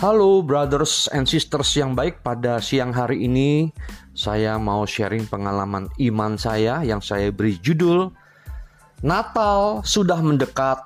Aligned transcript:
Halo 0.00 0.40
brothers 0.40 1.12
and 1.12 1.28
sisters 1.28 1.76
yang 1.76 1.92
baik. 1.92 2.24
Pada 2.24 2.56
siang 2.56 2.88
hari 2.88 3.28
ini 3.28 3.68
saya 4.16 4.56
mau 4.56 4.88
sharing 4.88 5.28
pengalaman 5.28 5.92
iman 5.92 6.40
saya 6.40 6.80
yang 6.80 7.04
saya 7.04 7.28
beri 7.28 7.60
judul 7.60 8.08
Natal 9.04 9.84
sudah 9.84 10.16
mendekat. 10.24 10.80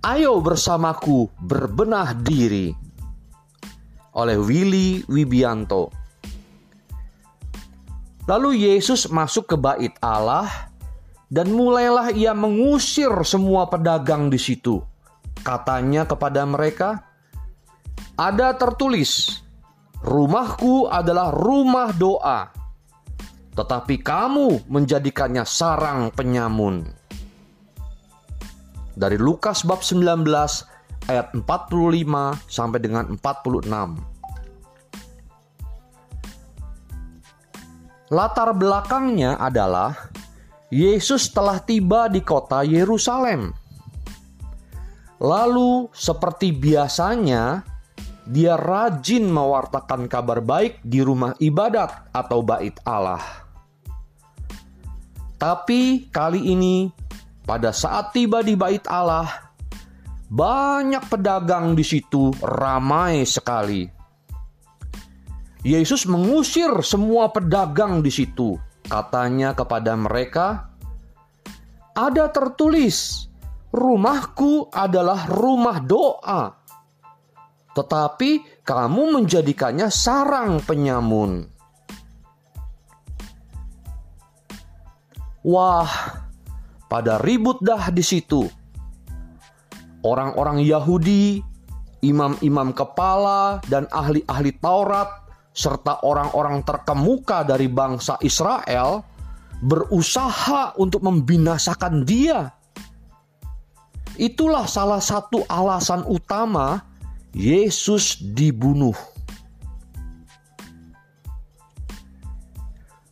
Ayo 0.00 0.40
bersamaku 0.40 1.28
berbenah 1.44 2.16
diri. 2.16 2.72
Oleh 4.16 4.40
Willy 4.40 5.04
Wibianto. 5.04 5.92
Lalu 8.24 8.64
Yesus 8.64 9.12
masuk 9.12 9.44
ke 9.44 9.56
bait 9.60 9.92
Allah 10.00 10.48
dan 11.28 11.52
mulailah 11.52 12.16
ia 12.16 12.32
mengusir 12.32 13.12
semua 13.28 13.68
pedagang 13.68 14.32
di 14.32 14.40
situ. 14.40 14.80
Katanya 15.44 16.08
kepada 16.08 16.48
mereka 16.48 17.09
ada 18.20 18.52
tertulis, 18.52 19.40
"Rumahku 20.04 20.92
adalah 20.92 21.32
rumah 21.32 21.88
doa." 21.96 22.52
Tetapi 23.56 23.96
kamu 24.04 24.68
menjadikannya 24.68 25.48
sarang 25.48 26.12
penyamun. 26.12 26.84
Dari 28.92 29.16
Lukas 29.16 29.64
bab 29.64 29.80
19 29.80 30.68
ayat 31.08 31.32
45 31.32 32.36
sampai 32.44 32.78
dengan 32.84 33.16
46. 33.16 33.96
Latar 38.10 38.52
belakangnya 38.52 39.38
adalah 39.40 40.10
Yesus 40.68 41.30
telah 41.30 41.62
tiba 41.62 42.10
di 42.10 42.20
kota 42.20 42.66
Yerusalem. 42.66 43.54
Lalu, 45.20 45.86
seperti 45.94 46.50
biasanya, 46.50 47.69
dia 48.30 48.54
rajin 48.54 49.26
mewartakan 49.26 50.06
kabar 50.06 50.38
baik 50.38 50.78
di 50.86 51.02
rumah 51.02 51.34
ibadat 51.42 52.14
atau 52.14 52.46
bait 52.46 52.78
Allah. 52.86 53.18
Tapi 55.34 56.06
kali 56.14 56.54
ini, 56.54 56.94
pada 57.42 57.74
saat 57.74 58.14
tiba 58.14 58.46
di 58.46 58.54
bait 58.54 58.86
Allah, 58.86 59.50
banyak 60.30 61.10
pedagang 61.10 61.74
di 61.74 61.82
situ 61.82 62.30
ramai 62.38 63.26
sekali. 63.26 63.90
Yesus 65.66 66.06
mengusir 66.06 66.70
semua 66.86 67.34
pedagang 67.34 67.98
di 67.98 68.14
situ. 68.14 68.54
Katanya 68.86 69.58
kepada 69.58 69.98
mereka, 69.98 70.70
"Ada 71.98 72.30
tertulis, 72.30 73.26
rumahku 73.74 74.70
adalah 74.70 75.26
rumah 75.26 75.82
doa." 75.82 76.59
Tetapi 77.74 78.62
kamu 78.66 79.20
menjadikannya 79.20 79.88
sarang 79.90 80.58
penyamun. 80.62 81.46
Wah, 85.40 85.88
pada 86.90 87.16
ribut 87.22 87.62
dah 87.64 87.88
di 87.88 88.04
situ. 88.04 88.44
Orang-orang 90.04 90.60
Yahudi, 90.60 91.40
imam-imam 92.04 92.76
kepala, 92.76 93.60
dan 93.68 93.88
ahli-ahli 93.88 94.52
Taurat, 94.60 95.08
serta 95.50 96.04
orang-orang 96.04 96.64
terkemuka 96.64 97.44
dari 97.44 97.68
bangsa 97.68 98.16
Israel 98.20 99.04
berusaha 99.60 100.76
untuk 100.80 101.04
membinasakan 101.04 102.04
dia. 102.04 102.52
Itulah 104.20 104.68
salah 104.68 105.00
satu 105.00 105.44
alasan 105.48 106.04
utama 106.04 106.89
Yesus 107.30 108.18
dibunuh. 108.18 108.94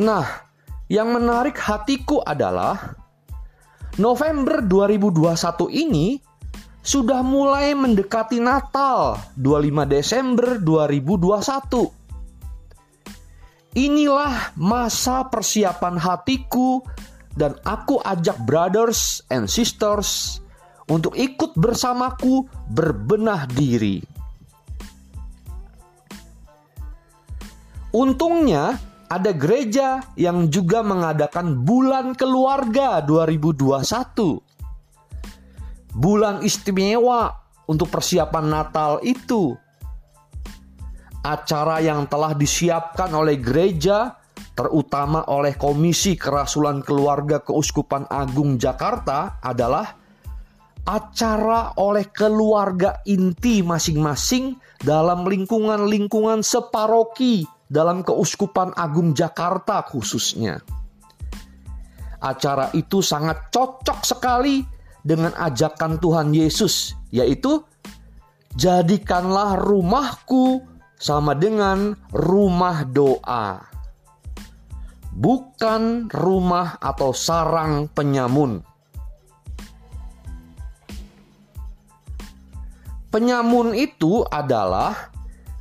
Nah, 0.00 0.26
yang 0.88 1.12
menarik 1.16 1.56
hatiku 1.56 2.20
adalah 2.20 2.96
November 3.96 4.64
2021 4.64 5.68
ini 5.72 6.16
sudah 6.82 7.22
mulai 7.22 7.72
mendekati 7.72 8.42
Natal 8.42 9.16
25 9.38 9.86
Desember 9.88 10.58
2021. 10.58 11.92
Inilah 13.72 14.52
masa 14.60 15.24
persiapan 15.32 15.96
hatiku 15.96 16.84
dan 17.32 17.56
aku 17.64 17.96
ajak 18.04 18.36
brothers 18.44 19.24
and 19.32 19.48
sisters 19.48 20.42
untuk 20.90 21.14
ikut 21.14 21.54
bersamaku 21.54 22.46
berbenah 22.72 23.46
diri. 23.50 24.02
Untungnya 27.92 28.80
ada 29.12 29.36
gereja 29.36 30.00
yang 30.16 30.48
juga 30.48 30.80
mengadakan 30.80 31.60
bulan 31.60 32.16
keluarga 32.16 33.04
2021. 33.04 34.40
Bulan 35.92 36.40
istimewa 36.40 37.36
untuk 37.68 37.92
persiapan 37.92 38.46
Natal 38.48 39.04
itu. 39.04 39.52
Acara 41.20 41.84
yang 41.84 42.08
telah 42.08 42.32
disiapkan 42.32 43.12
oleh 43.12 43.36
gereja 43.36 44.16
terutama 44.56 45.28
oleh 45.28 45.54
Komisi 45.60 46.16
Kerasulan 46.16 46.80
Keluarga 46.80 47.44
Keuskupan 47.44 48.08
Agung 48.08 48.56
Jakarta 48.56 49.38
adalah 49.44 50.01
acara 50.82 51.78
oleh 51.78 52.10
keluarga 52.10 52.98
inti 53.06 53.62
masing-masing 53.62 54.58
dalam 54.82 55.22
lingkungan-lingkungan 55.22 56.42
separoki 56.42 57.46
dalam 57.70 58.02
Keuskupan 58.02 58.74
Agung 58.74 59.14
Jakarta 59.14 59.86
khususnya. 59.86 60.58
Acara 62.22 62.70
itu 62.74 63.02
sangat 63.02 63.50
cocok 63.50 64.06
sekali 64.06 64.62
dengan 65.02 65.34
ajakan 65.34 65.98
Tuhan 65.98 66.30
Yesus, 66.30 66.94
yaitu 67.10 67.62
jadikanlah 68.54 69.58
rumahku 69.58 70.62
sama 70.98 71.34
dengan 71.34 71.98
rumah 72.14 72.86
doa. 72.86 73.66
Bukan 75.12 76.08
rumah 76.14 76.78
atau 76.78 77.10
sarang 77.10 77.90
penyamun. 77.90 78.71
Penyamun 83.12 83.76
itu 83.76 84.24
adalah 84.24 85.12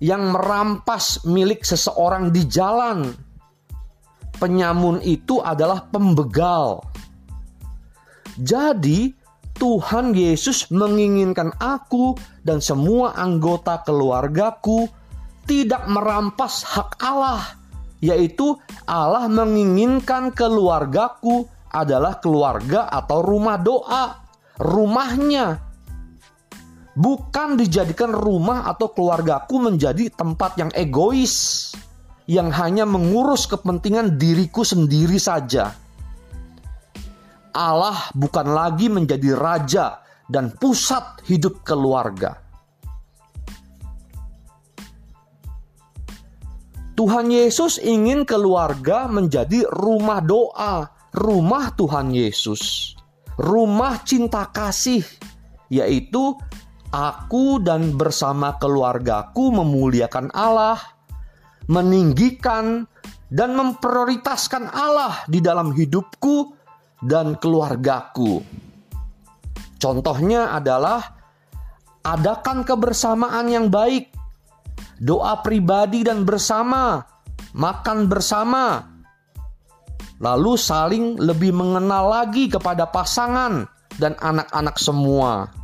yang 0.00 0.32
merampas 0.32 1.28
milik 1.28 1.60
seseorang 1.60 2.32
di 2.32 2.48
jalan. 2.48 3.12
Penyamun 4.40 5.04
itu 5.04 5.44
adalah 5.44 5.84
pembegal. 5.92 6.80
Jadi, 8.40 9.12
Tuhan 9.60 10.16
Yesus 10.16 10.72
menginginkan 10.72 11.52
aku 11.60 12.16
dan 12.40 12.64
semua 12.64 13.12
anggota 13.12 13.84
keluargaku 13.84 14.88
tidak 15.44 15.84
merampas 15.84 16.64
hak 16.64 16.96
Allah, 17.04 17.44
yaitu 18.00 18.56
Allah 18.88 19.28
menginginkan 19.28 20.32
keluargaku 20.32 21.44
adalah 21.68 22.18
keluarga 22.24 22.88
atau 22.88 23.20
rumah 23.20 23.60
doa, 23.60 24.24
rumahnya 24.58 25.63
bukan 26.94 27.58
dijadikan 27.58 28.14
rumah 28.14 28.70
atau 28.70 28.90
keluargaku 28.90 29.58
menjadi 29.58 30.10
tempat 30.14 30.58
yang 30.58 30.70
egois 30.74 31.70
yang 32.24 32.48
hanya 32.48 32.88
mengurus 32.88 33.44
kepentingan 33.44 34.16
diriku 34.16 34.64
sendiri 34.64 35.20
saja. 35.20 35.76
Allah 37.54 38.10
bukan 38.16 38.50
lagi 38.50 38.90
menjadi 38.90 39.30
raja 39.36 40.02
dan 40.26 40.50
pusat 40.56 41.22
hidup 41.28 41.62
keluarga. 41.62 42.40
Tuhan 46.94 47.26
Yesus 47.26 47.82
ingin 47.82 48.22
keluarga 48.22 49.10
menjadi 49.10 49.66
rumah 49.66 50.22
doa, 50.22 50.86
rumah 51.10 51.74
Tuhan 51.74 52.14
Yesus, 52.14 52.94
rumah 53.34 53.98
cinta 54.06 54.46
kasih, 54.54 55.02
yaitu 55.66 56.38
aku 56.94 57.58
dan 57.58 57.98
bersama 57.98 58.54
keluargaku 58.62 59.50
memuliakan 59.50 60.30
Allah, 60.30 60.78
meninggikan 61.66 62.86
dan 63.26 63.58
memprioritaskan 63.58 64.70
Allah 64.70 65.26
di 65.26 65.42
dalam 65.42 65.74
hidupku 65.74 66.54
dan 67.02 67.34
keluargaku. 67.34 68.46
Contohnya 69.82 70.54
adalah 70.54 71.02
adakan 72.06 72.62
kebersamaan 72.62 73.50
yang 73.50 73.66
baik, 73.74 74.14
doa 75.02 75.42
pribadi 75.42 76.06
dan 76.06 76.22
bersama, 76.22 77.02
makan 77.58 78.06
bersama, 78.06 78.86
lalu 80.22 80.54
saling 80.54 81.18
lebih 81.18 81.50
mengenal 81.50 82.22
lagi 82.22 82.46
kepada 82.46 82.86
pasangan 82.86 83.66
dan 83.98 84.14
anak-anak 84.22 84.78
semua 84.78 85.63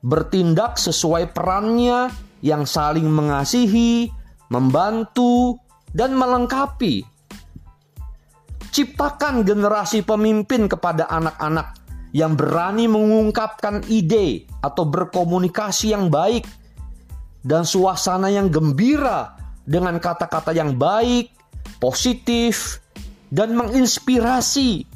bertindak 0.00 0.80
sesuai 0.80 1.32
perannya 1.36 2.08
yang 2.40 2.64
saling 2.64 3.08
mengasihi, 3.08 4.08
membantu, 4.48 5.60
dan 5.92 6.16
melengkapi. 6.16 7.04
Ciptakan 8.70 9.42
generasi 9.42 10.06
pemimpin 10.06 10.70
kepada 10.70 11.10
anak-anak 11.10 11.76
yang 12.14 12.34
berani 12.34 12.86
mengungkapkan 12.86 13.86
ide 13.86 14.46
atau 14.62 14.86
berkomunikasi 14.86 15.94
yang 15.94 16.10
baik 16.10 16.46
dan 17.42 17.66
suasana 17.66 18.30
yang 18.30 18.50
gembira 18.50 19.36
dengan 19.66 19.98
kata-kata 20.02 20.54
yang 20.54 20.74
baik, 20.74 21.30
positif, 21.78 22.82
dan 23.30 23.54
menginspirasi. 23.54 24.86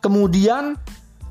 Kemudian, 0.00 0.74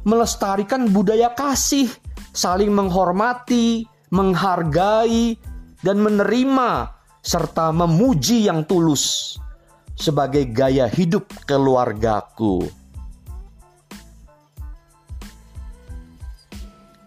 melestarikan 0.08 0.88
budaya 0.90 1.34
kasih, 1.36 1.92
saling 2.40 2.72
menghormati, 2.72 3.84
menghargai, 4.16 5.36
dan 5.84 6.00
menerima 6.00 6.88
serta 7.20 7.76
memuji 7.76 8.48
yang 8.48 8.64
tulus 8.64 9.36
sebagai 10.00 10.48
gaya 10.48 10.88
hidup 10.88 11.28
keluargaku. 11.44 12.64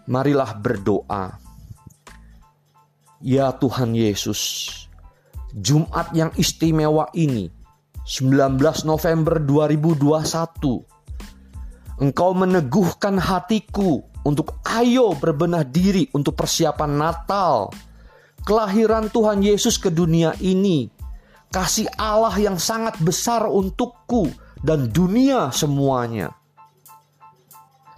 Marilah 0.05 0.53
berdoa. 0.61 1.41
Ya 3.23 3.55
Tuhan 3.55 3.95
Yesus, 3.95 4.67
Jumat 5.55 6.11
yang 6.11 6.29
istimewa 6.35 7.07
ini, 7.15 7.47
19 8.03 8.59
November 8.83 9.39
2021, 9.39 10.83
Engkau 12.03 12.35
meneguhkan 12.35 13.15
hatiku 13.15 14.03
untuk 14.23 14.59
ayo 14.63 15.15
berbenah 15.19 15.67
diri 15.67 16.07
untuk 16.15 16.39
persiapan 16.39 16.91
Natal, 16.95 17.71
kelahiran 18.47 19.11
Tuhan 19.11 19.43
Yesus 19.43 19.75
ke 19.79 19.91
dunia 19.91 20.35
ini, 20.39 20.87
kasih 21.51 21.87
Allah 21.99 22.35
yang 22.39 22.55
sangat 22.55 22.99
besar 23.03 23.47
untukku 23.47 24.31
dan 24.63 24.89
dunia 24.89 25.51
semuanya. 25.51 26.31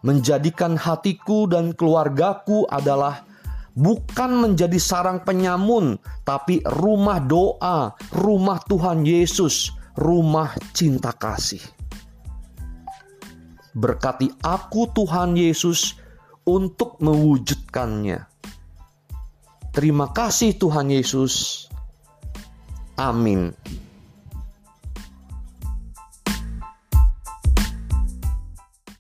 Menjadikan 0.06 0.78
hatiku 0.78 1.50
dan 1.50 1.74
keluargaku 1.74 2.70
adalah 2.70 3.26
bukan 3.74 4.38
menjadi 4.38 4.78
sarang 4.78 5.26
penyamun, 5.26 5.98
tapi 6.22 6.62
rumah 6.62 7.18
doa, 7.18 7.94
rumah 8.14 8.62
Tuhan 8.70 9.02
Yesus, 9.02 9.74
rumah 9.98 10.54
cinta 10.78 11.10
kasih. 11.10 11.62
Berkati 13.76 14.32
aku, 14.46 14.88
Tuhan 14.94 15.36
Yesus, 15.36 16.00
untuk 16.46 17.02
mewujudkannya. 17.02 18.30
Terima 19.76 20.08
kasih, 20.16 20.56
Tuhan 20.56 20.88
Yesus. 20.88 21.68
Amin. 22.96 23.52